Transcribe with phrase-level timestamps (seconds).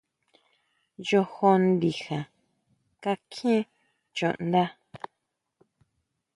[1.07, 2.19] Yojo ndija
[3.03, 3.63] kakjién
[4.15, 4.63] chuʼnda.